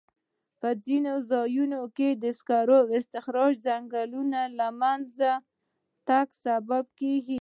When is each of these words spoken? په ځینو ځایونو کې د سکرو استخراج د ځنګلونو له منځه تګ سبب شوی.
په 0.59 0.69
ځینو 0.85 1.13
ځایونو 1.31 1.81
کې 1.97 2.09
د 2.23 2.25
سکرو 2.39 2.79
استخراج 2.99 3.53
د 3.59 3.61
ځنګلونو 3.67 4.41
له 4.59 4.67
منځه 4.81 5.29
تګ 6.09 6.27
سبب 6.45 6.83
شوی. 6.97 7.15